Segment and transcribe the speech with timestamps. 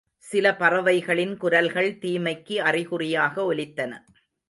[0.17, 3.93] சில பறவைகளின் குரல்கள் தீமைக்கு அறிகுறியாக ஒலித்தன.